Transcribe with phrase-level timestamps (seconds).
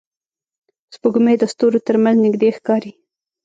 [0.93, 2.91] سپوږمۍ د ستورو تر منځ نږدې ښکاري